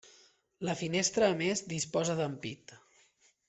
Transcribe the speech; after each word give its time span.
La 0.69 0.73
finestra 0.79 1.29
a 1.33 1.37
més 1.43 1.63
disposa 1.77 2.19
d'ampit. 2.23 2.75